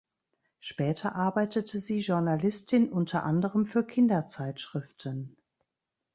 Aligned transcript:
Später 0.59 1.13
arbeitete 1.13 1.79
sie 1.79 1.99
Journalistin 1.99 2.91
unter 2.91 3.21
anderem 3.23 3.67
für 3.67 3.83
Kinderzeitschriften. 3.85 5.37